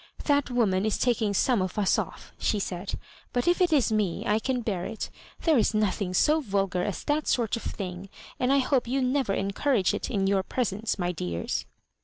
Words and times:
"That 0.25 0.49
woman 0.49 0.83
is 0.83 0.97
taking 0.97 1.35
some 1.35 1.61
of 1.61 1.77
us 1.77 1.97
ofl^" 1.97 2.31
she 2.39 2.57
said;" 2.57 2.95
but 3.33 3.47
if 3.47 3.61
it 3.61 3.71
is 3.71 3.91
me, 3.91 4.23
I 4.25 4.39
can 4.39 4.61
bear 4.61 4.83
it. 4.83 5.11
There 5.41 5.59
is 5.59 5.75
nothing 5.75 6.15
so 6.15 6.39
vulgar 6.41 6.81
as 6.83 7.03
that 7.03 7.27
sort 7.27 7.55
of 7.55 7.61
thing, 7.61 8.09
and 8.39 8.51
I 8.51 8.57
hope 8.57 8.87
you 8.87 9.03
never 9.03 9.35
encourage 9.35 9.93
it 9.93 10.09
in 10.09 10.25
your 10.25 10.41
pre 10.41 10.63
sence, 10.63 10.97
my 10.97 11.11
dears." 11.11 11.67